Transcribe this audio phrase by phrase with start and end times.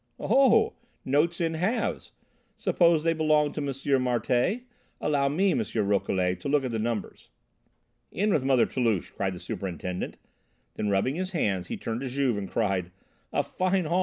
[0.19, 0.73] "Oh!
[1.05, 2.11] Notes in halves!
[2.57, 3.67] Suppose they belong to M.
[4.01, 4.61] Martialle!
[4.99, 5.59] Allow me, M.
[5.75, 7.29] Rouquelet, to look at the numbers."
[8.11, 10.17] "In with Mother Toulouche!" cried the Superintendent,
[10.73, 12.89] then rubbing his hands he turned to Juve and cried:
[13.31, 13.99] "A fine haul, M.